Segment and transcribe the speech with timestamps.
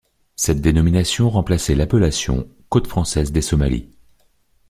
[0.35, 3.87] Cette dénomination remplaçait l'appellation Côte française des Somalis.